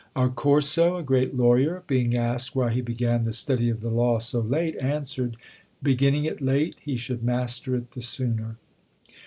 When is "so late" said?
4.17-4.75